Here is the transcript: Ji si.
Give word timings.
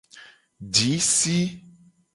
Ji 0.73 0.91
si. 1.13 1.37